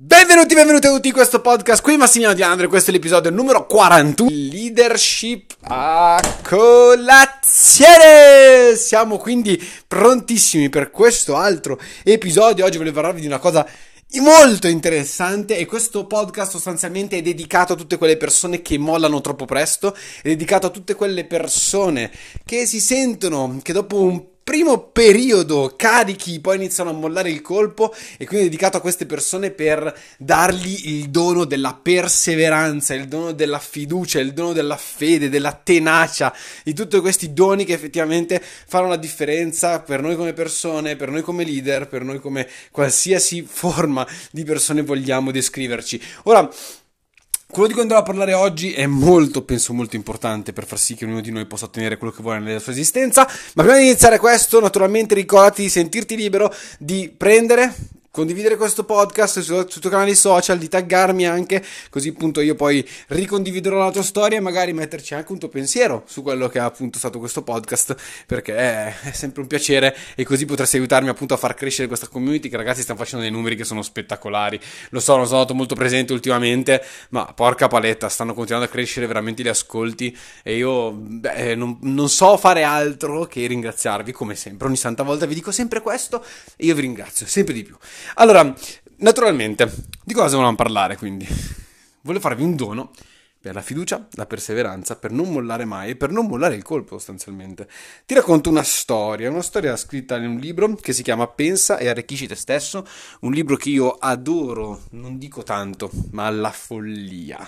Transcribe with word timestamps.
Benvenuti, 0.00 0.54
benvenuti 0.54 0.86
a 0.86 0.92
tutti 0.92 1.08
in 1.08 1.12
questo 1.12 1.40
podcast. 1.40 1.82
Qui 1.82 1.96
Massimiliano 1.96 2.36
Di 2.36 2.44
Andre, 2.44 2.68
questo 2.68 2.90
è 2.90 2.92
l'episodio 2.92 3.32
numero 3.32 3.66
41. 3.66 4.30
Leadership 4.30 5.56
a 5.62 6.22
colazione! 6.44 7.96
Siamo 8.76 9.16
quindi 9.16 9.60
prontissimi 9.88 10.68
per 10.68 10.92
questo 10.92 11.34
altro 11.34 11.80
episodio. 12.04 12.64
Oggi 12.64 12.78
volevo 12.78 12.94
parlarvi 12.94 13.22
di 13.22 13.26
una 13.26 13.40
cosa 13.40 13.68
molto 14.20 14.68
interessante 14.68 15.56
e 15.56 15.66
questo 15.66 16.06
podcast 16.06 16.52
sostanzialmente 16.52 17.16
è 17.18 17.22
dedicato 17.22 17.72
a 17.72 17.76
tutte 17.76 17.98
quelle 17.98 18.16
persone 18.16 18.62
che 18.62 18.78
mollano 18.78 19.20
troppo 19.20 19.46
presto, 19.46 19.96
è 20.22 20.28
dedicato 20.28 20.68
a 20.68 20.70
tutte 20.70 20.94
quelle 20.94 21.24
persone 21.24 22.12
che 22.44 22.66
si 22.66 22.78
sentono 22.78 23.58
che 23.62 23.72
dopo 23.72 24.00
un 24.00 24.24
primo 24.48 24.78
periodo 24.78 25.74
carichi, 25.76 26.40
poi 26.40 26.56
iniziano 26.56 26.88
a 26.88 26.94
mollare 26.94 27.28
il 27.28 27.42
colpo 27.42 27.94
e 28.16 28.24
quindi 28.24 28.46
è 28.46 28.48
dedicato 28.48 28.78
a 28.78 28.80
queste 28.80 29.04
persone 29.04 29.50
per 29.50 29.94
dargli 30.16 30.88
il 30.96 31.10
dono 31.10 31.44
della 31.44 31.74
perseveranza, 31.74 32.94
il 32.94 33.08
dono 33.08 33.32
della 33.32 33.58
fiducia, 33.58 34.20
il 34.20 34.32
dono 34.32 34.54
della 34.54 34.78
fede, 34.78 35.28
della 35.28 35.52
tenacia, 35.52 36.34
di 36.64 36.72
tutti 36.72 36.98
questi 37.00 37.34
doni 37.34 37.66
che 37.66 37.74
effettivamente 37.74 38.42
fanno 38.42 38.88
la 38.88 38.96
differenza 38.96 39.80
per 39.82 40.00
noi 40.00 40.16
come 40.16 40.32
persone, 40.32 40.96
per 40.96 41.10
noi 41.10 41.20
come 41.20 41.44
leader, 41.44 41.86
per 41.86 42.02
noi 42.02 42.18
come 42.18 42.48
qualsiasi 42.70 43.46
forma 43.46 44.08
di 44.30 44.44
persone 44.44 44.80
vogliamo 44.80 45.30
descriverci. 45.30 46.00
Ora, 46.22 46.48
quello 47.50 47.68
di 47.68 47.72
cui 47.72 47.82
andrò 47.82 47.98
a 47.98 48.02
parlare 48.02 48.34
oggi 48.34 48.72
è 48.74 48.86
molto, 48.86 49.42
penso, 49.42 49.72
molto 49.72 49.96
importante 49.96 50.52
per 50.52 50.66
far 50.66 50.78
sì 50.78 50.94
che 50.94 51.06
ognuno 51.06 51.22
di 51.22 51.30
noi 51.30 51.46
possa 51.46 51.64
ottenere 51.64 51.96
quello 51.96 52.12
che 52.12 52.22
vuole 52.22 52.40
nella 52.40 52.58
sua 52.58 52.72
esistenza. 52.72 53.26
Ma 53.54 53.62
prima 53.62 53.78
di 53.78 53.86
iniziare 53.86 54.18
questo, 54.18 54.60
naturalmente 54.60 55.14
ricordati 55.14 55.62
di 55.62 55.70
sentirti 55.70 56.14
libero 56.14 56.54
di 56.78 57.12
prendere, 57.16 57.74
condividere 58.18 58.56
questo 58.56 58.82
podcast 58.82 59.38
sui, 59.38 59.64
sui 59.68 59.80
tuoi 59.80 59.92
canali 59.92 60.16
social, 60.16 60.58
di 60.58 60.68
taggarmi 60.68 61.24
anche, 61.24 61.64
così 61.88 62.08
appunto 62.08 62.40
io 62.40 62.56
poi 62.56 62.84
ricondividerò 63.08 63.78
la 63.78 63.92
tua 63.92 64.02
storia 64.02 64.38
e 64.38 64.40
magari 64.40 64.72
metterci 64.72 65.14
anche 65.14 65.30
un 65.30 65.38
tuo 65.38 65.48
pensiero 65.48 66.02
su 66.04 66.22
quello 66.22 66.48
che 66.48 66.58
è 66.58 66.62
appunto 66.62 66.98
stato 66.98 67.20
questo 67.20 67.42
podcast, 67.42 67.94
perché 68.26 68.56
è, 68.56 68.94
è 69.02 69.12
sempre 69.12 69.42
un 69.42 69.46
piacere 69.46 69.96
e 70.16 70.24
così 70.24 70.46
potresti 70.46 70.78
aiutarmi 70.78 71.08
appunto 71.08 71.34
a 71.34 71.36
far 71.36 71.54
crescere 71.54 71.86
questa 71.86 72.08
community 72.08 72.48
che 72.48 72.56
ragazzi 72.56 72.82
stanno 72.82 72.98
facendo 72.98 73.24
dei 73.24 73.32
numeri 73.32 73.54
che 73.54 73.62
sono 73.62 73.82
spettacolari. 73.82 74.58
Lo 74.90 74.98
so, 74.98 75.14
non 75.14 75.26
sono 75.26 75.38
stato 75.38 75.54
molto 75.54 75.76
presente 75.76 76.12
ultimamente, 76.12 76.82
ma 77.10 77.24
porca 77.26 77.68
paletta, 77.68 78.08
stanno 78.08 78.34
continuando 78.34 78.68
a 78.68 78.72
crescere 78.72 79.06
veramente 79.06 79.44
gli 79.44 79.48
ascolti 79.48 80.16
e 80.42 80.56
io 80.56 80.90
beh, 80.90 81.54
non, 81.54 81.78
non 81.82 82.08
so 82.08 82.36
fare 82.36 82.64
altro 82.64 83.26
che 83.26 83.46
ringraziarvi 83.46 84.10
come 84.10 84.34
sempre. 84.34 84.66
Ogni 84.66 84.76
santa 84.76 85.04
volta 85.04 85.24
vi 85.24 85.34
dico 85.34 85.52
sempre 85.52 85.80
questo 85.80 86.24
e 86.56 86.64
io 86.64 86.74
vi 86.74 86.80
ringrazio 86.80 87.24
sempre 87.26 87.54
di 87.54 87.62
più. 87.62 87.76
Allora, 88.14 88.54
naturalmente, 88.96 89.72
di 90.04 90.14
cosa 90.14 90.30
volevamo 90.30 90.56
parlare 90.56 90.96
quindi? 90.96 91.26
Volevo 92.02 92.22
farvi 92.22 92.42
un 92.42 92.56
dono 92.56 92.90
per 93.40 93.54
la 93.54 93.62
fiducia, 93.62 94.06
la 94.12 94.26
perseveranza, 94.26 94.96
per 94.96 95.12
non 95.12 95.30
mollare 95.30 95.64
mai 95.64 95.90
e 95.90 95.96
per 95.96 96.10
non 96.10 96.26
mollare 96.26 96.56
il 96.56 96.62
colpo 96.62 96.96
sostanzialmente. 96.96 97.68
Ti 98.04 98.14
racconto 98.14 98.50
una 98.50 98.64
storia, 98.64 99.30
una 99.30 99.42
storia 99.42 99.76
scritta 99.76 100.16
in 100.16 100.26
un 100.26 100.38
libro 100.38 100.74
che 100.74 100.92
si 100.92 101.02
chiama 101.02 101.28
Pensa 101.28 101.78
e 101.78 101.88
arricchisci 101.88 102.26
te 102.26 102.34
stesso, 102.34 102.86
un 103.20 103.32
libro 103.32 103.56
che 103.56 103.70
io 103.70 103.92
adoro, 103.92 104.82
non 104.90 105.18
dico 105.18 105.42
tanto, 105.42 105.90
ma 106.10 106.26
alla 106.26 106.50
follia. 106.50 107.38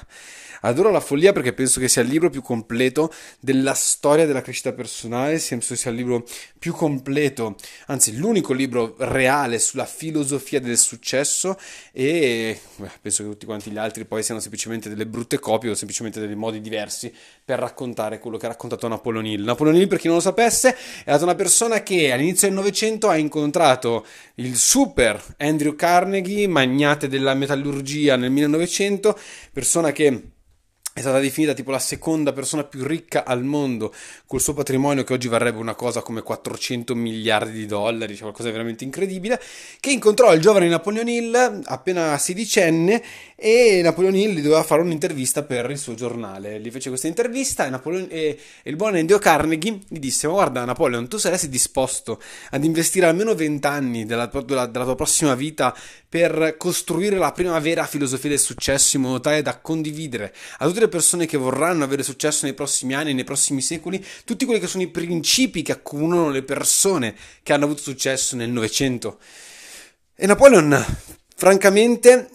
Adoro 0.63 0.91
la 0.91 1.01
follia 1.01 1.33
perché 1.33 1.53
penso 1.55 1.81
che 1.81 1.89
sia 1.89 2.03
il 2.03 2.09
libro 2.09 2.29
più 2.29 2.43
completo 2.43 3.13
della 3.41 3.73
storia 3.75 4.27
della 4.27 4.43
crescita 4.43 4.73
personale, 4.73 5.43
penso 5.49 5.75
sia 5.75 5.91
il 5.91 5.97
libro 5.97 6.27
più 6.59 6.73
completo, 6.73 7.57
anzi 7.87 8.17
l'unico 8.17 8.53
libro 8.53 8.95
reale 8.99 9.59
sulla 9.59 9.87
filosofia 9.87 10.61
del 10.61 10.77
successo 10.77 11.59
e 11.93 12.61
beh, 12.77 12.91
penso 13.01 13.23
che 13.23 13.31
tutti 13.31 13.47
quanti 13.47 13.71
gli 13.71 13.79
altri 13.79 14.05
poi 14.05 14.23
siano 14.23 14.41
semplicemente 14.41 14.89
delle 14.89 15.07
brutte 15.07 15.39
copie 15.39 15.71
dei 15.93 16.35
modi 16.35 16.61
diversi 16.61 17.13
per 17.45 17.59
raccontare 17.59 18.19
quello 18.19 18.37
che 18.37 18.47
ha 18.47 18.51
raccontato 18.51 18.89
Napoleon 18.89 19.27
Hill. 19.27 19.45
Napoleon 19.45 19.77
Hill, 19.77 19.89
per 19.89 19.99
chi 19.99 20.07
non 20.07 20.17
lo 20.17 20.23
sapesse, 20.23 20.75
è 20.75 21.03
stata 21.03 21.25
una 21.25 21.35
persona 21.35 21.83
che 21.83 22.13
all'inizio 22.13 22.49
del 22.49 22.57
Novecento 22.57 23.09
ha 23.09 23.17
incontrato 23.17 24.07
il 24.37 24.57
super 24.57 25.23
Andrew 25.39 25.75
Carnegie, 25.75 26.47
magnate 26.47 27.09
della 27.09 27.35
metallurgia 27.35 28.17
nel 28.17 28.31
1900, 28.31 29.19
persona 29.53 29.93
che 29.93 30.23
è 30.93 31.01
stata 31.01 31.21
definita 31.21 31.55
tipo 31.55 31.71
la 31.71 31.79
seconda 31.79 32.33
persona 32.33 32.65
più 32.65 32.85
ricca 32.85 33.25
al 33.25 33.45
mondo 33.45 33.95
col 34.27 34.41
suo 34.41 34.55
patrimonio 34.55 35.05
che 35.05 35.13
oggi 35.13 35.29
varrebbe 35.29 35.59
una 35.59 35.75
cosa 35.75 36.03
come 36.03 36.21
400 36.21 36.97
miliardi 36.97 37.53
di 37.53 37.67
dollari, 37.67 38.15
cioè 38.15 38.23
qualcosa 38.23 38.49
di 38.49 38.53
veramente 38.53 38.83
incredibile, 38.83 39.41
che 39.79 39.93
incontrò 39.93 40.35
il 40.35 40.41
giovane 40.41 40.69
Napoleon 40.69 41.09
Hill 41.09 41.63
appena 41.65 42.19
sedicenne 42.19 43.03
e 43.37 43.81
Napoleon 43.83 44.17
Hill 44.17 44.33
gli 44.33 44.43
doveva 44.43 44.65
fare 44.65 44.83
un'intervista 44.83 45.45
per 45.45 45.71
il 45.71 45.79
suo 45.79 45.95
giornale. 45.95 46.61
Gli 46.61 46.71
fece 46.71 46.89
questa 46.89 47.07
intervista 47.07 47.67
e, 47.67 47.71
Napoleon, 47.71 48.09
e, 48.11 48.39
e 48.63 48.71
il 48.71 48.77
buon 48.77 48.97
Andrew 48.97 49.19
Carnegie 49.19 49.79
gli 49.87 49.99
disse 49.99 50.27
ma 50.27 50.33
guarda 50.35 50.65
Napoleon 50.65 51.09
tu 51.09 51.19
saresti 51.19 51.49
disposto 51.49 52.21
ad 52.51 52.65
investire 52.65 53.07
almeno 53.07 53.35
20 53.35 53.67
anni 53.67 54.07
della, 54.07 54.27
della, 54.27 54.67
della 54.67 54.85
tua 54.85 54.97
prossima 54.97 55.37
vita 55.37 55.75
per 56.09 56.57
costruire 56.59 57.17
la 57.17 57.31
prima 57.31 57.59
vera 57.61 57.87
filosofia 57.87 58.31
del 58.31 58.41
successo 58.41 58.97
in 58.97 59.03
modo 59.03 59.21
tale 59.21 59.43
da 59.43 59.59
condividere 59.59 60.35
a 60.59 60.67
tutte 60.81 60.85
le 60.85 60.89
persone 60.89 61.27
che 61.27 61.37
vorranno 61.37 61.85
avere 61.85 62.03
successo 62.03 62.47
nei 62.47 62.55
prossimi 62.55 62.95
anni, 62.95 63.13
nei 63.13 63.25
prossimi 63.25 63.61
secoli, 63.61 64.03
tutti 64.25 64.47
quelli 64.47 64.61
che 64.61 64.67
sono 64.67 64.83
i 64.83 64.89
principi 64.89 65.63
che 65.63 65.73
accomunano 65.73 66.31
le 66.31 66.43
persone 66.43 67.15
che 67.43 67.53
hanno 67.53 67.65
avuto 67.65 67.83
successo 67.83 68.37
nel 68.37 68.49
Novecento. 68.49 69.19
E 70.15 70.27
Napoleon, 70.27 70.85
francamente, 71.35 72.31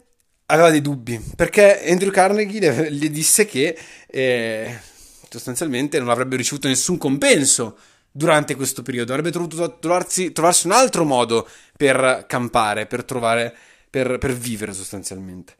aveva 0.48 0.70
dei 0.70 0.82
dubbi, 0.82 1.20
perché 1.36 1.90
Andrew 1.90 2.12
Carnegie 2.12 2.92
gli 2.92 3.10
disse 3.10 3.46
che 3.46 3.76
eh, 4.08 4.80
sostanzialmente 5.28 5.98
non 5.98 6.10
avrebbe 6.10 6.36
ricevuto 6.36 6.68
nessun 6.68 6.98
compenso 6.98 7.78
durante 8.12 8.56
questo 8.56 8.84
periodo, 8.84 9.12
avrebbe 9.12 9.32
dovuto 9.32 9.80
trovarsi, 9.80 10.32
trovarsi 10.32 10.68
un 10.68 10.74
altro 10.74 11.04
modo 11.04 11.48
per 11.76 12.26
campare, 12.28 12.86
per 12.86 13.04
trovare, 13.04 13.56
per, 13.90 14.20
per 14.20 14.34
vivere 14.34 14.74
sostanzialmente. 14.74 15.56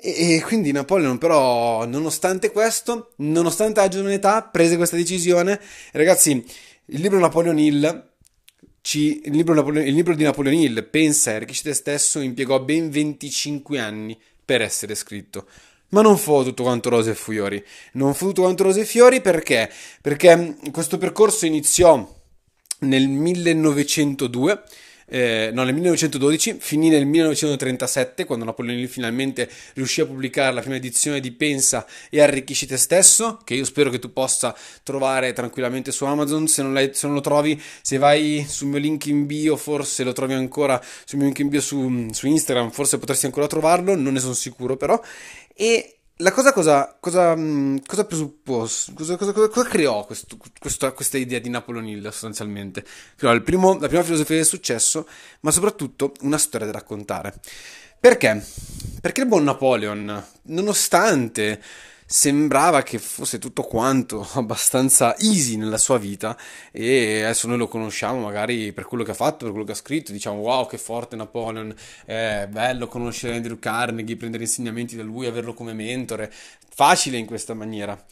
E, 0.00 0.36
e, 0.36 0.42
quindi 0.42 0.70
Napoleon, 0.70 1.18
però, 1.18 1.84
nonostante 1.84 2.52
questo, 2.52 3.12
nonostante 3.16 3.80
la 3.80 3.88
giovane 3.88 4.14
età, 4.14 4.42
prese 4.42 4.76
questa 4.76 4.96
decisione. 4.96 5.60
Ragazzi, 5.92 6.44
il 6.86 7.00
libro 7.00 7.18
Napoleon 7.18 7.58
Hill. 7.58 8.06
Ci, 8.80 9.22
il, 9.24 9.32
libro 9.32 9.68
il 9.80 9.92
libro 9.92 10.14
di 10.14 10.22
Napoleon 10.22 10.54
Hill, 10.54 10.88
Pensa 10.88 11.32
e 11.32 11.34
arricchisci 11.34 11.64
te 11.64 11.74
stesso, 11.74 12.20
impiegò 12.20 12.60
ben 12.60 12.90
25 12.90 13.78
anni 13.78 14.18
per 14.44 14.62
essere 14.62 14.94
scritto. 14.94 15.46
Ma 15.90 16.00
non 16.00 16.16
fu 16.16 16.42
tutto 16.44 16.62
quanto 16.62 16.90
rose 16.90 17.10
e 17.10 17.14
fiori. 17.14 17.62
Non 17.92 18.14
fu 18.14 18.28
tutto 18.28 18.42
quanto 18.42 18.62
rose 18.62 18.82
e 18.82 18.84
fiori 18.84 19.20
perché? 19.20 19.70
Perché 20.00 20.56
questo 20.70 20.96
percorso 20.96 21.44
iniziò 21.44 22.16
nel 22.80 23.08
1902 23.08 24.62
eh, 25.08 25.50
no, 25.52 25.64
nel 25.64 25.74
1912, 25.74 26.56
finì 26.58 26.88
nel 26.90 27.06
1937 27.06 28.24
quando 28.24 28.44
Napoleone 28.44 28.86
finalmente 28.86 29.48
riuscì 29.74 30.02
a 30.02 30.06
pubblicare 30.06 30.52
la 30.52 30.60
prima 30.60 30.76
edizione 30.76 31.20
di 31.20 31.32
Pensa 31.32 31.86
e 32.10 32.20
arricchisci 32.20 32.66
te 32.66 32.76
stesso, 32.76 33.38
che 33.44 33.54
io 33.54 33.64
spero 33.64 33.90
che 33.90 33.98
tu 33.98 34.12
possa 34.12 34.54
trovare 34.82 35.32
tranquillamente 35.32 35.92
su 35.92 36.04
Amazon, 36.04 36.46
se 36.46 36.62
non, 36.62 36.90
se 36.92 37.06
non 37.06 37.14
lo 37.14 37.22
trovi, 37.22 37.60
se 37.80 37.96
vai 37.96 38.44
sul 38.46 38.68
mio 38.68 38.78
link 38.78 39.06
in 39.06 39.26
bio, 39.26 39.56
forse 39.56 40.04
lo 40.04 40.12
trovi 40.12 40.34
ancora 40.34 40.80
sul 41.04 41.18
mio 41.18 41.26
link 41.26 41.38
in 41.38 41.48
bio 41.48 41.60
su, 41.60 42.08
su 42.12 42.26
Instagram, 42.26 42.70
forse 42.70 42.98
potresti 42.98 43.26
ancora 43.26 43.46
trovarlo, 43.46 43.94
non 43.94 44.12
ne 44.12 44.20
sono 44.20 44.34
sicuro 44.34 44.76
però, 44.76 45.00
e 45.54 45.97
la 46.20 46.32
cosa 46.32 46.52
cosa, 46.52 46.96
cosa, 46.98 47.36
mm, 47.36 47.78
cosa 47.86 48.04
presuppose, 48.04 48.92
cosa, 48.94 49.16
cosa, 49.16 49.32
cosa 49.32 49.68
creò 49.68 50.04
questo, 50.04 50.36
questo, 50.58 50.92
questa 50.92 51.16
idea 51.18 51.38
di 51.38 51.48
Napoleon 51.48 51.86
Hill 51.86 52.04
sostanzialmente? 52.04 52.84
Creò 53.16 53.38
primo, 53.42 53.78
la 53.78 53.86
prima 53.86 54.02
filosofia 54.02 54.36
del 54.36 54.44
successo, 54.44 55.06
ma 55.40 55.50
soprattutto 55.50 56.12
una 56.22 56.38
storia 56.38 56.66
da 56.66 56.72
raccontare. 56.72 57.34
Perché? 58.00 58.44
Perché 59.00 59.20
il 59.20 59.26
buon 59.28 59.44
Napoleon, 59.44 60.24
nonostante 60.42 61.62
sembrava 62.10 62.82
che 62.82 62.98
fosse 62.98 63.38
tutto 63.38 63.62
quanto 63.64 64.26
abbastanza 64.32 65.14
easy 65.18 65.56
nella 65.56 65.76
sua 65.76 65.98
vita 65.98 66.38
e 66.72 67.22
adesso 67.22 67.46
noi 67.46 67.58
lo 67.58 67.68
conosciamo 67.68 68.20
magari 68.20 68.72
per 68.72 68.86
quello 68.86 69.04
che 69.04 69.10
ha 69.10 69.14
fatto, 69.14 69.44
per 69.44 69.50
quello 69.50 69.66
che 69.66 69.72
ha 69.72 69.76
scritto, 69.76 70.10
diciamo 70.10 70.38
wow 70.38 70.66
che 70.66 70.78
forte 70.78 71.16
Napoleon, 71.16 71.74
è 72.06 72.46
bello 72.48 72.86
conoscere 72.88 73.36
Andrew 73.36 73.58
Carnegie, 73.58 74.16
prendere 74.16 74.44
insegnamenti 74.44 74.96
da 74.96 75.02
lui, 75.02 75.26
averlo 75.26 75.52
come 75.52 75.74
mentore, 75.74 76.32
facile 76.74 77.18
in 77.18 77.26
questa 77.26 77.52
maniera. 77.52 78.02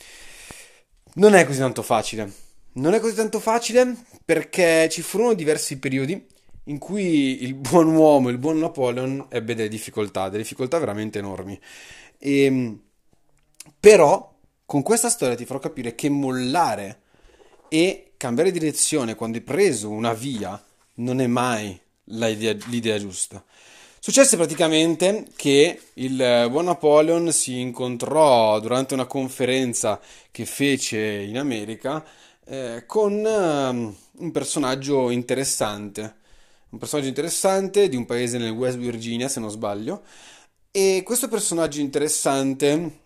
Non 1.14 1.34
è 1.34 1.46
così 1.46 1.58
tanto 1.60 1.80
facile. 1.80 2.30
Non 2.72 2.92
è 2.92 3.00
così 3.00 3.14
tanto 3.14 3.40
facile 3.40 3.96
perché 4.22 4.88
ci 4.90 5.00
furono 5.00 5.32
diversi 5.32 5.78
periodi 5.78 6.22
in 6.64 6.76
cui 6.76 7.42
il 7.44 7.54
buon 7.54 7.94
uomo, 7.94 8.28
il 8.28 8.36
buon 8.36 8.58
Napoleon 8.58 9.28
ebbe 9.30 9.54
delle 9.54 9.68
difficoltà, 9.68 10.28
delle 10.28 10.42
difficoltà 10.42 10.78
veramente 10.78 11.18
enormi. 11.18 11.58
E 12.18 12.80
però 13.78 14.34
con 14.64 14.82
questa 14.82 15.08
storia 15.08 15.36
ti 15.36 15.44
farò 15.44 15.58
capire 15.58 15.94
che 15.94 16.08
mollare 16.08 17.02
e 17.68 18.12
cambiare 18.16 18.50
direzione 18.50 19.14
quando 19.14 19.38
hai 19.38 19.42
preso 19.42 19.90
una 19.90 20.12
via 20.12 20.62
non 20.94 21.20
è 21.20 21.26
mai 21.26 21.78
l'idea, 22.04 22.56
l'idea 22.66 22.98
giusta. 22.98 23.44
Successe 23.98 24.36
praticamente 24.36 25.26
che 25.34 25.80
il 25.94 26.46
buon 26.48 26.66
Napoleon 26.66 27.32
si 27.32 27.58
incontrò 27.58 28.60
durante 28.60 28.94
una 28.94 29.06
conferenza 29.06 30.00
che 30.30 30.46
fece 30.46 30.98
in 30.98 31.38
America 31.38 32.04
eh, 32.44 32.84
con 32.86 33.12
um, 33.14 33.94
un 34.18 34.30
personaggio 34.30 35.10
interessante, 35.10 36.14
un 36.70 36.78
personaggio 36.78 37.08
interessante 37.08 37.88
di 37.88 37.96
un 37.96 38.06
paese 38.06 38.38
nel 38.38 38.52
West 38.52 38.78
Virginia, 38.78 39.28
se 39.28 39.40
non 39.40 39.50
sbaglio, 39.50 40.04
e 40.70 41.02
questo 41.04 41.26
personaggio 41.26 41.80
interessante 41.80 43.05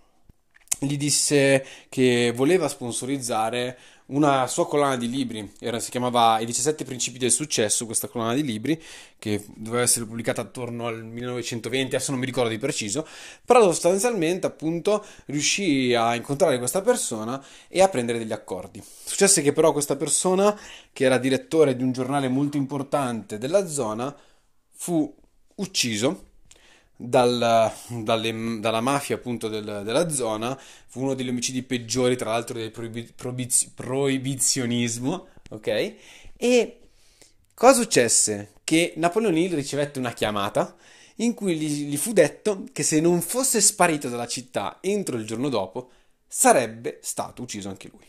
gli 0.81 0.97
disse 0.97 1.65
che 1.89 2.33
voleva 2.35 2.69
sponsorizzare 2.69 3.79
una 4.11 4.47
sua 4.49 4.67
collana 4.67 4.97
di 4.97 5.09
libri, 5.09 5.53
era, 5.61 5.79
si 5.79 5.91
chiamava 5.91 6.41
I 6.41 6.45
17 6.45 6.85
principi 6.85 7.19
del 7.19 7.31
successo, 7.31 7.87
questa 7.87 8.09
collana 8.09 8.35
di 8.35 8.43
libri, 8.43 8.81
che 9.19 9.45
doveva 9.55 9.83
essere 9.83 10.05
pubblicata 10.05 10.41
attorno 10.41 10.87
al 10.87 11.05
1920, 11.05 11.95
adesso 11.95 12.11
non 12.11 12.19
mi 12.19 12.27
ricordo 12.27 12.51
di 12.51 12.59
preciso, 12.59 13.07
però 13.45 13.63
sostanzialmente 13.63 14.47
appunto 14.47 15.05
riuscì 15.27 15.95
a 15.95 16.15
incontrare 16.17 16.59
questa 16.59 16.83
persona 16.83 17.45
e 17.69 17.83
a 17.83 17.89
prendere 17.89 18.19
degli 18.19 18.33
accordi. 18.33 18.83
Successe 19.05 19.43
che 19.43 19.53
però 19.53 19.71
questa 19.73 19.97
persona, 19.97 20.59
che 20.93 21.05
era 21.05 21.19
direttore 21.19 21.77
di 21.77 21.85
un 21.85 21.93
giornale 21.93 22.29
molto 22.29 22.57
importante 22.57 23.39
della 23.39 23.69
zona, 23.69 24.15
fu 24.73 25.15
ucciso 25.57 26.30
dal, 27.03 27.73
dalle, 27.89 28.61
dalla 28.61 28.81
mafia 28.83 29.17
appunto 29.17 29.49
del, 29.49 29.83
della 29.85 30.11
zona, 30.11 30.59
fu 30.87 31.01
uno 31.01 31.15
degli 31.15 31.31
omicidi 31.31 31.63
peggiori 31.63 32.15
tra 32.17 32.31
l'altro 32.31 32.59
del 32.59 32.71
proibi, 32.71 33.11
proibiz, 33.17 33.65
proibizionismo, 33.75 35.29
ok? 35.49 35.95
E 36.37 36.81
cosa 37.55 37.81
successe? 37.81 38.53
Che 38.65 38.93
Napoleon 38.97 39.37
Hill 39.37 39.55
ricevette 39.55 39.99
una 39.99 40.13
chiamata 40.13 40.77
in 41.17 41.33
cui 41.33 41.57
gli, 41.57 41.89
gli 41.89 41.97
fu 41.97 42.13
detto 42.13 42.65
che 42.73 42.83
se 42.83 43.01
non 43.01 43.23
fosse 43.23 43.61
sparito 43.63 44.09
dalla 44.09 44.27
città 44.27 44.79
entro 44.83 45.17
il 45.17 45.27
giorno 45.27 45.49
dopo, 45.49 45.91
sarebbe 46.29 46.99
stato 47.03 47.43
ucciso 47.43 47.69
anche 47.71 47.89
lui. 47.91 48.07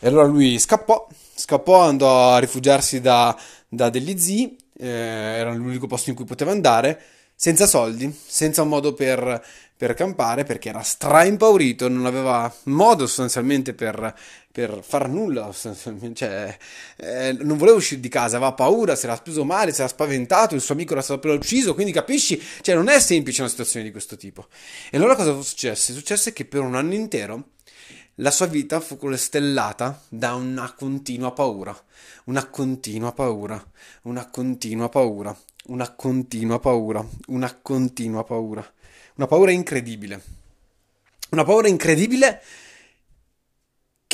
E 0.00 0.08
allora 0.08 0.26
lui 0.26 0.58
scappò, 0.58 1.06
scappò, 1.34 1.82
andò 1.82 2.32
a 2.32 2.38
rifugiarsi 2.38 3.00
da, 3.00 3.38
da 3.68 3.90
degli 3.90 4.18
zii, 4.18 4.56
eh, 4.78 4.86
era 4.86 5.52
l'unico 5.52 5.86
posto 5.86 6.10
in 6.10 6.16
cui 6.16 6.24
poteva 6.24 6.50
andare, 6.50 7.00
senza 7.44 7.66
soldi, 7.66 8.10
senza 8.26 8.62
un 8.62 8.68
modo 8.68 8.94
per, 8.94 9.44
per 9.76 9.92
campare, 9.92 10.44
perché 10.44 10.70
era 10.70 10.80
straimpaurito, 10.80 11.90
non 11.90 12.06
aveva 12.06 12.50
modo 12.62 13.06
sostanzialmente 13.06 13.74
per, 13.74 14.14
per 14.50 14.80
far 14.82 15.10
nulla, 15.10 15.52
cioè, 16.14 16.56
eh, 16.96 17.36
non 17.42 17.58
voleva 17.58 17.76
uscire 17.76 18.00
di 18.00 18.08
casa, 18.08 18.36
aveva 18.36 18.54
paura, 18.54 18.96
si 18.96 19.04
era 19.04 19.16
speso 19.16 19.44
male, 19.44 19.74
si 19.74 19.80
era 19.80 19.90
spaventato, 19.90 20.54
il 20.54 20.62
suo 20.62 20.72
amico 20.72 20.92
era 20.92 21.02
stato 21.02 21.18
appena 21.18 21.34
ucciso, 21.34 21.74
quindi 21.74 21.92
capisci? 21.92 22.42
Cioè, 22.62 22.74
non 22.74 22.88
è 22.88 22.98
semplice 22.98 23.42
una 23.42 23.50
situazione 23.50 23.84
di 23.84 23.92
questo 23.92 24.16
tipo. 24.16 24.46
E 24.90 24.96
allora 24.96 25.14
cosa 25.14 25.38
successe? 25.42 25.92
Successe 25.92 26.32
che 26.32 26.46
per 26.46 26.62
un 26.62 26.74
anno 26.74 26.94
intero 26.94 27.48
la 28.18 28.30
sua 28.30 28.46
vita 28.46 28.80
fu 28.80 28.96
costellata 28.96 30.00
da 30.08 30.34
una 30.34 30.72
continua 30.72 31.32
paura, 31.32 31.76
una 32.24 32.46
continua 32.46 33.12
paura, 33.12 33.64
una 34.02 34.28
continua 34.30 34.88
paura, 34.88 35.36
una 35.66 35.94
continua 35.94 36.60
paura, 36.60 37.04
una 37.26 37.58
continua 37.60 38.22
paura, 38.22 38.72
una 39.16 39.26
paura 39.26 39.50
incredibile, 39.50 40.22
una 41.30 41.44
paura 41.44 41.68
incredibile 41.68 42.40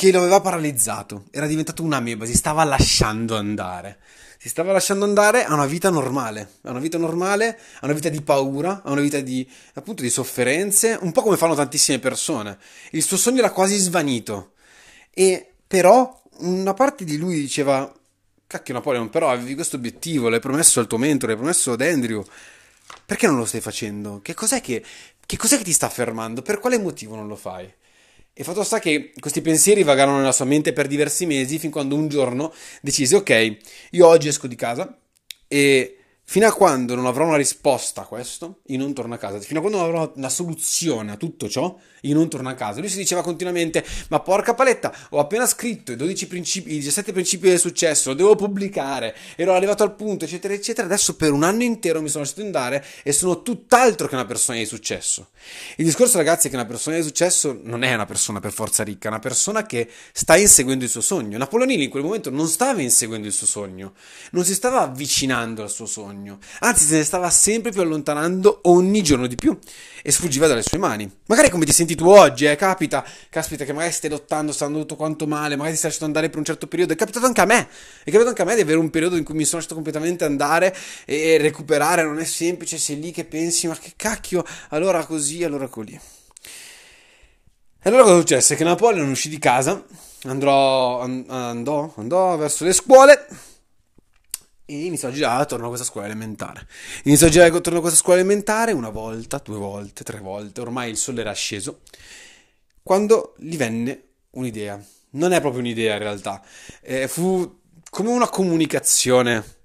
che 0.01 0.11
lo 0.11 0.21
aveva 0.21 0.41
paralizzato, 0.41 1.25
era 1.29 1.45
diventato 1.45 1.83
un'ameba, 1.83 2.25
si 2.25 2.33
stava 2.33 2.63
lasciando 2.63 3.37
andare 3.37 3.99
si 4.39 4.49
stava 4.49 4.71
lasciando 4.71 5.05
andare 5.05 5.43
a 5.43 5.53
una 5.53 5.67
vita 5.67 5.91
normale, 5.91 6.53
a 6.63 6.71
una 6.71 6.79
vita 6.79 6.97
normale, 6.97 7.59
a 7.81 7.85
una 7.85 7.93
vita 7.93 8.09
di 8.09 8.23
paura, 8.23 8.81
a 8.83 8.89
una 8.89 9.01
vita 9.01 9.19
di, 9.19 9.47
appunto, 9.75 10.01
di 10.01 10.09
sofferenze, 10.09 10.97
un 10.99 11.11
po' 11.11 11.21
come 11.21 11.37
fanno 11.37 11.53
tantissime 11.53 11.99
persone. 11.99 12.57
Il 12.89 13.03
suo 13.03 13.17
sogno 13.17 13.37
era 13.37 13.51
quasi 13.51 13.77
svanito. 13.77 14.53
E 15.11 15.51
però 15.67 16.19
una 16.39 16.73
parte 16.73 17.03
di 17.03 17.17
lui 17.17 17.39
diceva, 17.39 17.93
cacchio 18.47 18.73
Napoleon, 18.73 19.11
però 19.11 19.29
avevi 19.29 19.53
questo 19.53 19.75
obiettivo, 19.75 20.27
l'hai 20.27 20.39
promesso 20.39 20.79
al 20.79 20.87
tuo 20.87 20.97
mentore, 20.97 21.33
l'hai 21.33 21.41
promesso 21.41 21.73
ad 21.73 21.81
Andrew, 21.81 22.25
perché 23.05 23.27
non 23.27 23.37
lo 23.37 23.45
stai 23.45 23.61
facendo? 23.61 24.21
Che 24.23 24.33
cos'è 24.33 24.59
che, 24.59 24.83
che, 25.23 25.37
cos'è 25.37 25.57
che 25.57 25.63
ti 25.63 25.71
sta 25.71 25.87
fermando? 25.87 26.41
Per 26.41 26.57
quale 26.57 26.79
motivo 26.79 27.15
non 27.15 27.27
lo 27.27 27.35
fai? 27.35 27.71
E 28.33 28.43
fatto 28.43 28.63
sta 28.63 28.79
che 28.79 29.11
questi 29.19 29.41
pensieri 29.41 29.83
vagarono 29.83 30.17
nella 30.17 30.31
sua 30.31 30.45
mente 30.45 30.73
per 30.73 30.87
diversi 30.87 31.25
mesi, 31.25 31.59
fin 31.59 31.69
quando 31.69 31.95
un 31.95 32.07
giorno 32.07 32.53
decise, 32.81 33.17
ok, 33.17 33.57
io 33.91 34.07
oggi 34.07 34.29
esco 34.29 34.47
di 34.47 34.55
casa 34.55 34.97
e 35.47 36.00
Fino 36.31 36.47
a 36.47 36.53
quando 36.53 36.95
non 36.95 37.07
avrò 37.07 37.25
una 37.25 37.35
risposta 37.35 38.03
a 38.03 38.05
questo, 38.05 38.61
io 38.67 38.77
non 38.77 38.93
torno 38.93 39.15
a 39.15 39.17
casa. 39.17 39.37
Fino 39.41 39.59
a 39.59 39.61
quando 39.61 39.79
non 39.79 39.89
avrò 39.89 40.13
una 40.15 40.29
soluzione 40.29 41.11
a 41.11 41.17
tutto 41.17 41.49
ciò, 41.49 41.77
io 42.03 42.15
non 42.15 42.29
torno 42.29 42.47
a 42.47 42.53
casa. 42.53 42.79
Lui 42.79 42.87
si 42.87 42.95
diceva 42.95 43.21
continuamente: 43.21 43.83
Ma 44.07 44.21
porca 44.21 44.53
paletta, 44.53 44.95
ho 45.09 45.19
appena 45.19 45.45
scritto 45.45 45.91
i 45.91 45.97
12 45.97 46.27
principi, 46.27 46.71
i 46.71 46.75
17 46.75 47.11
principi 47.11 47.49
del 47.49 47.59
successo, 47.59 48.11
lo 48.11 48.15
devo 48.15 48.35
pubblicare, 48.37 49.13
ero 49.35 49.53
arrivato 49.53 49.83
al 49.83 49.93
punto, 49.93 50.23
eccetera, 50.23 50.53
eccetera. 50.53 50.87
Adesso 50.87 51.17
per 51.17 51.33
un 51.33 51.43
anno 51.43 51.63
intero 51.63 52.01
mi 52.01 52.07
sono 52.07 52.23
lasciato 52.23 52.43
andare 52.43 52.85
e 53.03 53.11
sono 53.11 53.41
tutt'altro 53.41 54.07
che 54.07 54.15
una 54.15 54.23
persona 54.23 54.57
di 54.57 54.65
successo. 54.65 55.31
Il 55.75 55.83
discorso, 55.83 56.15
ragazzi, 56.15 56.47
è 56.47 56.49
che 56.49 56.55
una 56.55 56.65
persona 56.65 56.95
di 56.95 57.03
successo 57.03 57.59
non 57.61 57.83
è 57.83 57.93
una 57.93 58.05
persona 58.05 58.39
per 58.39 58.53
forza 58.53 58.85
ricca, 58.85 59.09
è 59.09 59.11
una 59.11 59.19
persona 59.19 59.65
che 59.65 59.85
sta 60.13 60.37
inseguendo 60.37 60.85
il 60.85 60.89
suo 60.89 61.01
sogno. 61.01 61.37
Napoleonini 61.37 61.83
in 61.83 61.89
quel 61.89 62.03
momento 62.03 62.29
non 62.29 62.47
stava 62.47 62.81
inseguendo 62.81 63.27
il 63.27 63.33
suo 63.33 63.47
sogno, 63.47 63.95
non 64.31 64.45
si 64.45 64.53
stava 64.53 64.79
avvicinando 64.79 65.61
al 65.61 65.69
suo 65.69 65.85
sogno 65.85 66.19
sogno, 66.21 66.37
anzi 66.59 66.85
se 66.85 66.97
ne 66.97 67.03
stava 67.03 67.29
sempre 67.29 67.71
più 67.71 67.81
allontanando 67.81 68.61
ogni 68.63 69.01
giorno 69.01 69.27
di 69.27 69.35
più 69.35 69.57
e 70.03 70.11
sfuggiva 70.11 70.47
dalle 70.47 70.61
sue 70.61 70.77
mani. 70.77 71.09
Magari 71.25 71.49
come 71.49 71.65
ti 71.65 71.73
senti 71.73 71.95
tu 71.95 72.07
oggi, 72.07 72.45
eh, 72.45 72.55
capita, 72.55 73.03
caspita 73.29 73.65
che 73.65 73.73
magari 73.73 73.91
stai 73.91 74.09
lottando, 74.09 74.51
sta 74.51 74.65
andando 74.65 74.85
tutto 74.85 74.97
quanto 74.97 75.27
male, 75.27 75.55
magari 75.55 75.71
ti 75.71 75.77
stai 75.77 75.89
lasciando 75.89 76.13
andare 76.13 76.29
per 76.29 76.39
un 76.39 76.45
certo 76.45 76.67
periodo, 76.67 76.93
è 76.93 76.95
capitato 76.95 77.25
anche 77.25 77.41
a 77.41 77.45
me, 77.45 77.67
è 78.03 78.05
capitato 78.05 78.29
anche 78.29 78.41
a 78.41 78.45
me 78.45 78.55
di 78.55 78.61
avere 78.61 78.77
un 78.77 78.89
periodo 78.89 79.17
in 79.17 79.23
cui 79.23 79.33
mi 79.33 79.43
sono 79.43 79.57
lasciato 79.57 79.75
completamente 79.75 80.23
andare 80.23 80.75
e 81.05 81.37
recuperare 81.37 82.03
non 82.03 82.19
è 82.19 82.25
semplice, 82.25 82.77
sei 82.77 82.99
lì 82.99 83.11
che 83.11 83.25
pensi, 83.25 83.67
ma 83.67 83.75
che 83.77 83.93
cacchio, 83.95 84.43
allora 84.69 85.05
così, 85.05 85.43
allora 85.43 85.67
così. 85.67 85.99
E 87.83 87.89
allora 87.89 88.03
cosa 88.03 88.17
successe? 88.17 88.55
Che 88.55 88.63
Napoleon 88.63 89.09
uscì 89.09 89.27
di 89.27 89.39
casa, 89.39 89.83
andrò, 90.25 90.99
andò, 90.99 91.91
andò 91.95 92.37
verso 92.37 92.63
le 92.63 92.73
scuole, 92.73 93.25
e 94.71 94.85
iniziò 94.85 95.09
a 95.09 95.11
girare 95.11 95.43
attorno 95.43 95.65
a 95.65 95.67
questa 95.67 95.85
scuola 95.85 96.07
elementare. 96.07 96.65
Iniziò 97.03 97.27
a 97.27 97.29
girare 97.29 97.55
attorno 97.55 97.79
a 97.79 97.81
questa 97.81 97.99
scuola 97.99 98.19
elementare 98.19 98.71
una 98.71 98.89
volta, 98.89 99.41
due 99.43 99.57
volte, 99.57 100.03
tre 100.03 100.19
volte, 100.19 100.61
ormai 100.61 100.89
il 100.89 100.97
sole 100.97 101.21
era 101.21 101.33
sceso, 101.33 101.81
quando 102.81 103.35
gli 103.37 103.57
venne 103.57 104.03
un'idea. 104.31 104.81
Non 105.13 105.33
è 105.33 105.41
proprio 105.41 105.61
un'idea 105.61 105.93
in 105.93 105.99
realtà, 105.99 106.41
eh, 106.81 107.07
fu 107.09 107.59
come 107.89 108.09
una 108.09 108.29
comunicazione 108.29 109.59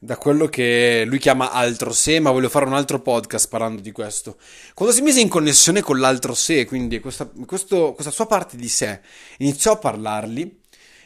da 0.00 0.16
quello 0.16 0.46
che 0.46 1.04
lui 1.06 1.18
chiama 1.18 1.52
altro 1.52 1.92
sé, 1.92 2.18
ma 2.18 2.30
voglio 2.30 2.48
fare 2.48 2.64
un 2.64 2.74
altro 2.74 3.00
podcast 3.00 3.48
parlando 3.48 3.80
di 3.80 3.92
questo. 3.92 4.38
Quando 4.74 4.94
si 4.94 5.02
mise 5.02 5.20
in 5.20 5.28
connessione 5.28 5.80
con 5.82 6.00
l'altro 6.00 6.34
sé, 6.34 6.64
quindi 6.66 6.98
questa, 6.98 7.30
questo, 7.46 7.92
questa 7.92 8.10
sua 8.10 8.26
parte 8.26 8.56
di 8.56 8.68
sé, 8.68 9.00
iniziò 9.38 9.72
a 9.72 9.76
parlargli, 9.76 10.60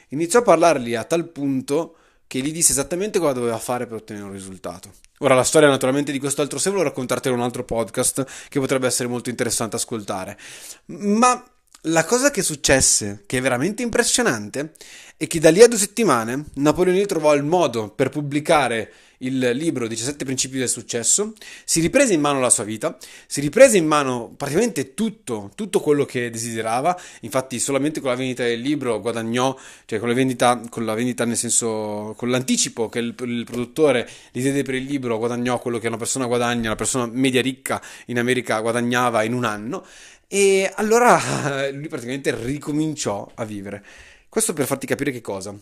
iniziò 0.08 0.40
a 0.40 0.42
parlargli 0.42 0.94
a 0.94 1.04
tal 1.04 1.28
punto 1.28 1.96
che 2.32 2.40
gli 2.40 2.50
disse 2.50 2.72
esattamente 2.72 3.18
cosa 3.18 3.34
doveva 3.34 3.58
fare 3.58 3.86
per 3.86 3.98
ottenere 3.98 4.24
un 4.24 4.32
risultato. 4.32 4.90
Ora, 5.18 5.34
la 5.34 5.44
storia 5.44 5.68
naturalmente 5.68 6.12
di 6.12 6.18
questo 6.18 6.40
altro 6.40 6.58
sé 6.58 6.70
volevo 6.70 6.88
raccontartela 6.88 7.34
in 7.34 7.40
un 7.42 7.46
altro 7.46 7.62
podcast 7.62 8.24
che 8.48 8.58
potrebbe 8.58 8.86
essere 8.86 9.06
molto 9.06 9.28
interessante 9.28 9.76
ascoltare. 9.76 10.38
Ma 10.86 11.44
la 11.86 12.04
cosa 12.04 12.30
che 12.30 12.42
successe, 12.42 13.24
che 13.26 13.38
è 13.38 13.40
veramente 13.40 13.82
impressionante, 13.82 14.74
è 15.16 15.26
che 15.26 15.40
da 15.40 15.50
lì 15.50 15.62
a 15.62 15.68
due 15.68 15.78
settimane 15.78 16.44
Napoleone 16.54 17.06
trovò 17.06 17.34
il 17.34 17.42
modo 17.42 17.90
per 17.90 18.08
pubblicare 18.08 18.92
il 19.22 19.50
libro 19.54 19.86
17 19.86 20.24
principi 20.24 20.58
del 20.58 20.68
successo, 20.68 21.32
si 21.64 21.80
riprese 21.80 22.12
in 22.12 22.20
mano 22.20 22.40
la 22.40 22.50
sua 22.50 22.64
vita, 22.64 22.96
si 23.26 23.40
riprese 23.40 23.76
in 23.76 23.86
mano 23.86 24.34
praticamente 24.36 24.94
tutto, 24.94 25.50
tutto 25.54 25.80
quello 25.80 26.04
che 26.04 26.30
desiderava, 26.30 26.98
infatti 27.20 27.58
solamente 27.58 28.00
con 28.00 28.10
la 28.10 28.16
vendita 28.16 28.42
del 28.42 28.60
libro 28.60 29.00
guadagnò, 29.00 29.56
cioè 29.84 29.98
con 29.98 30.08
la 30.08 30.14
vendita, 30.14 30.60
con 30.68 30.84
la 30.84 30.94
vendita 30.94 31.24
nel 31.24 31.36
senso, 31.36 32.14
con 32.16 32.30
l'anticipo 32.30 32.88
che 32.88 32.98
il, 32.98 33.14
il 33.20 33.44
produttore 33.44 34.08
gli 34.32 34.40
diede 34.40 34.62
per 34.62 34.74
il 34.74 34.84
libro 34.84 35.18
guadagnò 35.18 35.58
quello 35.60 35.78
che 35.78 35.86
una 35.86 35.96
persona 35.96 36.26
guadagna, 36.26 36.66
una 36.66 36.74
persona 36.74 37.06
media 37.06 37.40
ricca 37.40 37.80
in 38.06 38.18
America 38.18 38.58
guadagnava 38.58 39.22
in 39.22 39.34
un 39.34 39.44
anno, 39.44 39.86
e 40.32 40.72
allora 40.76 41.68
lui 41.72 41.88
praticamente 41.88 42.34
ricominciò 42.34 43.30
a 43.34 43.44
vivere. 43.44 43.84
Questo 44.30 44.54
per 44.54 44.64
farti 44.64 44.86
capire 44.86 45.10
che 45.12 45.20
cosa? 45.20 45.54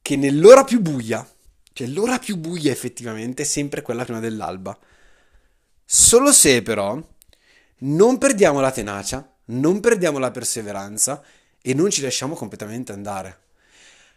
Che 0.00 0.16
nell'ora 0.16 0.64
più 0.64 0.80
buia, 0.80 1.28
cioè 1.74 1.86
l'ora 1.88 2.18
più 2.18 2.38
buia 2.38 2.72
effettivamente 2.72 3.42
è 3.42 3.44
sempre 3.44 3.82
quella 3.82 4.04
prima 4.04 4.20
dell'alba. 4.20 4.78
Solo 5.84 6.32
se 6.32 6.62
però 6.62 6.98
non 7.80 8.16
perdiamo 8.16 8.60
la 8.60 8.70
tenacia, 8.70 9.30
non 9.46 9.80
perdiamo 9.80 10.16
la 10.16 10.30
perseveranza 10.30 11.22
e 11.60 11.74
non 11.74 11.90
ci 11.90 12.00
lasciamo 12.00 12.34
completamente 12.34 12.92
andare. 12.92 13.40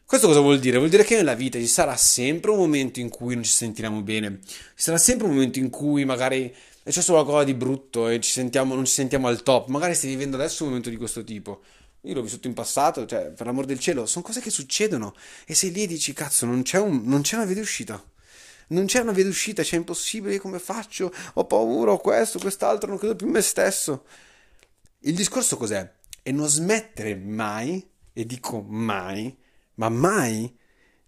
Questo 0.10 0.26
cosa 0.26 0.40
vuol 0.40 0.58
dire? 0.58 0.80
Vuol 0.80 0.90
dire 0.90 1.04
che 1.04 1.18
nella 1.18 1.36
vita 1.36 1.60
ci 1.60 1.68
sarà 1.68 1.96
sempre 1.96 2.50
un 2.50 2.58
momento 2.58 3.00
in 3.00 3.10
cui 3.10 3.36
non 3.36 3.44
ci 3.44 3.52
sentiremo 3.52 4.02
bene, 4.02 4.40
ci 4.44 4.56
sarà 4.74 4.98
sempre 4.98 5.28
un 5.28 5.34
momento 5.34 5.60
in 5.60 5.70
cui 5.70 6.04
magari 6.04 6.50
è 6.50 6.90
successo 6.90 7.12
qualcosa 7.12 7.44
di 7.44 7.54
brutto 7.54 8.08
e 8.08 8.20
ci 8.20 8.32
sentiamo, 8.32 8.74
non 8.74 8.86
ci 8.86 8.94
sentiamo 8.94 9.28
al 9.28 9.44
top, 9.44 9.68
magari 9.68 9.94
stai 9.94 10.10
vivendo 10.10 10.36
adesso 10.36 10.64
un 10.64 10.70
momento 10.70 10.90
di 10.90 10.98
questo 10.98 11.24
tipo. 11.24 11.62
Io 12.02 12.16
l'ho 12.16 12.24
vissuto 12.24 12.48
in 12.48 12.56
passato, 12.56 13.06
cioè, 13.06 13.30
per 13.30 13.46
l'amor 13.46 13.66
del 13.66 13.78
cielo, 13.78 14.08
sono 14.08 14.26
cose 14.26 14.42
che 14.42 14.50
succedono 14.50 15.14
e 15.46 15.54
sei 15.54 15.72
lì 15.72 15.84
e 15.84 15.88
dici, 15.88 16.12
cazzo, 16.12 16.48
non 16.48 16.64
c'è, 16.64 16.80
un, 16.80 17.04
non 17.04 17.22
c'è 17.22 17.36
una 17.36 17.46
via 17.46 17.58
d'uscita. 17.58 18.04
Non 18.70 18.88
c'è 18.88 19.02
una 19.02 19.12
via 19.12 19.26
d'uscita, 19.26 19.62
c'è 19.62 19.76
impossibile, 19.76 20.40
come 20.40 20.58
faccio? 20.58 21.14
Ho 21.36 21.46
paura, 21.46 21.92
ho 21.92 22.00
questo, 22.00 22.40
quest'altro, 22.40 22.90
non 22.90 22.98
credo 22.98 23.16
più 23.16 23.28
in 23.28 23.34
me 23.34 23.42
stesso. 23.42 24.06
Il 25.02 25.14
discorso 25.14 25.56
cos'è? 25.56 25.88
È 26.24 26.32
non 26.32 26.48
smettere 26.48 27.16
mai, 27.16 27.88
e 28.12 28.26
dico 28.26 28.60
mai, 28.68 29.38
ma 29.80 29.90
mai 29.90 30.56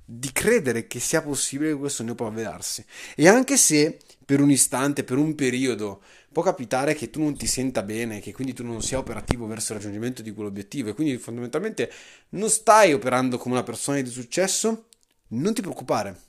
di 0.03 0.31
credere 0.31 0.87
che 0.87 0.99
sia 0.99 1.21
possibile 1.21 1.71
che 1.71 1.77
quel 1.77 1.91
sogno 1.91 2.15
può 2.15 2.27
avverarsi. 2.27 2.83
E 3.15 3.27
anche 3.27 3.55
se 3.55 3.99
per 4.25 4.41
un 4.41 4.49
istante, 4.49 5.03
per 5.03 5.17
un 5.17 5.35
periodo, 5.35 6.01
può 6.31 6.41
capitare 6.41 6.95
che 6.95 7.09
tu 7.09 7.21
non 7.21 7.37
ti 7.37 7.47
senta 7.47 7.83
bene, 7.83 8.19
che 8.19 8.33
quindi 8.33 8.53
tu 8.53 8.63
non 8.63 8.81
sia 8.81 8.97
operativo 8.97 9.45
verso 9.45 9.73
il 9.73 9.79
raggiungimento 9.79 10.21
di 10.21 10.33
quell'obiettivo 10.33 10.89
e 10.89 10.93
quindi 10.93 11.17
fondamentalmente 11.17 11.91
non 12.29 12.49
stai 12.49 12.93
operando 12.93 13.37
come 13.37 13.55
una 13.55 13.63
persona 13.63 14.01
di 14.01 14.09
successo, 14.09 14.87
non 15.29 15.53
ti 15.53 15.61
preoccupare. 15.61 16.19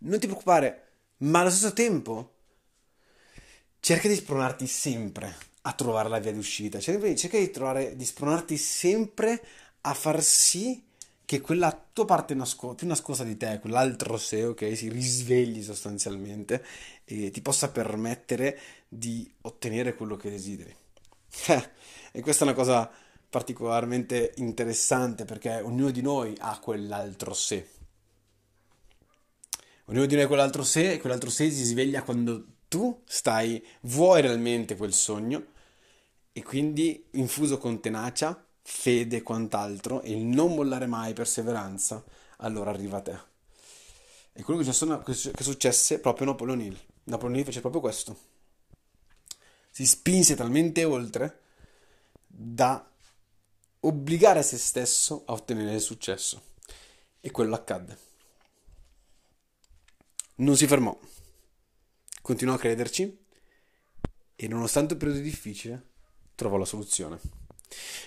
Non 0.00 0.18
ti 0.18 0.26
preoccupare, 0.26 0.86
ma 1.18 1.40
allo 1.40 1.50
stesso 1.50 1.72
tempo 1.72 2.34
cerca 3.80 4.08
di 4.08 4.14
spronarti 4.14 4.66
sempre 4.66 5.36
a 5.62 5.72
trovare 5.72 6.08
la 6.08 6.18
via 6.18 6.32
d'uscita, 6.32 6.80
cerca, 6.80 7.14
cerca 7.14 7.38
di, 7.38 7.50
trovare, 7.50 7.96
di 7.96 8.04
spronarti 8.04 8.56
sempre 8.56 9.42
a 9.82 9.94
far 9.94 10.22
sì 10.22 10.86
che 11.28 11.42
quella 11.42 11.78
tua 11.92 12.06
parte 12.06 12.32
nasco- 12.32 12.74
più 12.74 12.86
nascosta 12.86 13.22
di 13.22 13.36
te, 13.36 13.58
quell'altro 13.60 14.16
sé, 14.16 14.44
ok, 14.44 14.74
si 14.74 14.88
risvegli 14.88 15.62
sostanzialmente 15.62 16.64
e 17.04 17.30
ti 17.30 17.42
possa 17.42 17.70
permettere 17.70 18.58
di 18.88 19.30
ottenere 19.42 19.94
quello 19.94 20.16
che 20.16 20.30
desideri. 20.30 20.74
e 22.12 22.22
questa 22.22 22.46
è 22.46 22.48
una 22.48 22.56
cosa 22.56 22.90
particolarmente 23.28 24.32
interessante 24.36 25.26
perché 25.26 25.60
ognuno 25.60 25.90
di 25.90 26.00
noi 26.00 26.34
ha 26.38 26.58
quell'altro 26.60 27.34
sé. 27.34 27.68
Ognuno 29.84 30.06
di 30.06 30.14
noi 30.14 30.24
ha 30.24 30.28
quell'altro 30.28 30.64
sé 30.64 30.92
e 30.92 30.98
quell'altro 30.98 31.28
sé 31.28 31.50
si 31.50 31.62
sveglia 31.62 32.04
quando 32.04 32.42
tu 32.68 33.02
stai, 33.04 33.62
vuoi 33.82 34.22
realmente 34.22 34.76
quel 34.76 34.94
sogno 34.94 35.44
e 36.32 36.42
quindi 36.42 37.04
infuso 37.10 37.58
con 37.58 37.82
tenacia 37.82 38.47
fede 38.70 39.16
e 39.16 39.22
quant'altro, 39.22 40.02
e 40.02 40.12
il 40.12 40.24
non 40.24 40.54
mollare 40.54 40.86
mai, 40.86 41.14
perseveranza, 41.14 42.04
allora 42.36 42.70
arriva 42.70 42.98
a 42.98 43.00
te. 43.00 43.18
E 44.34 44.42
quello 44.42 44.62
che, 44.62 44.72
sono, 44.72 45.02
che 45.02 45.14
successe 45.14 45.98
proprio 46.00 46.26
a 46.26 46.30
Napoleon 46.30 46.60
Hill. 46.60 46.78
Napoleon 47.04 47.38
Hill 47.38 47.44
fece 47.46 47.60
proprio 47.60 47.80
questo. 47.80 48.16
Si 49.70 49.86
spinse 49.86 50.36
talmente 50.36 50.84
oltre 50.84 51.40
da 52.26 52.88
obbligare 53.80 54.42
se 54.42 54.58
stesso 54.58 55.22
a 55.26 55.32
ottenere 55.32 55.74
il 55.74 55.80
successo. 55.80 56.42
E 57.20 57.30
quello 57.30 57.54
accadde. 57.54 57.98
Non 60.36 60.56
si 60.56 60.66
fermò. 60.66 60.96
Continuò 62.20 62.54
a 62.54 62.58
crederci 62.58 63.24
e 64.36 64.46
nonostante 64.46 64.92
un 64.92 64.98
periodo 64.98 65.20
difficile 65.20 65.86
trovò 66.34 66.58
la 66.58 66.66
soluzione. 66.66 67.46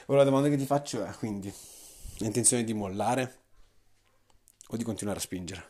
Ora 0.05 0.19
la 0.19 0.25
domanda 0.25 0.49
che 0.49 0.57
ti 0.57 0.65
faccio 0.65 1.03
è 1.05 1.11
quindi, 1.11 1.47
hai 1.47 2.27
intenzione 2.27 2.63
di 2.63 2.73
mollare 2.73 3.39
o 4.67 4.77
di 4.77 4.83
continuare 4.83 5.19
a 5.19 5.21
spingere? 5.21 5.69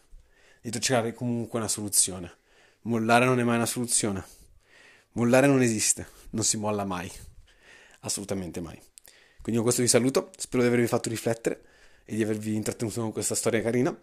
Di 0.61 0.71
cercare 0.71 1.13
comunque 1.13 1.59
una 1.59 1.67
soluzione. 1.67 2.37
Mollare 2.81 3.25
non 3.25 3.39
è 3.39 3.43
mai 3.43 3.55
una 3.55 3.65
soluzione. 3.65 4.23
Mollare 5.13 5.47
non 5.47 5.61
esiste, 5.61 6.07
non 6.31 6.43
si 6.43 6.57
molla 6.57 6.85
mai. 6.85 7.11
Assolutamente 8.01 8.59
mai. 8.61 8.79
Quindi 9.41 9.55
con 9.55 9.63
questo 9.63 9.81
vi 9.81 9.87
saluto, 9.87 10.31
spero 10.37 10.61
di 10.61 10.69
avervi 10.69 10.87
fatto 10.87 11.09
riflettere 11.09 11.63
e 12.05 12.15
di 12.15 12.23
avervi 12.23 12.55
intrattenuto 12.55 13.01
con 13.01 13.11
questa 13.11 13.35
storia 13.35 13.61
carina. 13.61 13.97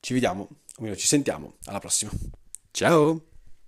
Ci 0.00 0.12
vediamo, 0.12 0.42
o 0.42 0.82
meglio 0.82 0.96
ci 0.96 1.06
sentiamo, 1.06 1.54
alla 1.64 1.78
prossima. 1.78 2.10
Ciao! 2.70 3.31